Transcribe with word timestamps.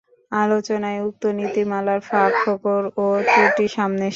আলোচনায় 0.31 0.99
উক্ত 1.07 1.23
নীতিমালার 1.37 1.99
ফাঁক-ফোকড় 2.09 2.85
ও 2.97 3.05
ত্রুটি 3.27 3.65
সামনে 3.75 3.97
এসেছে। 3.97 4.09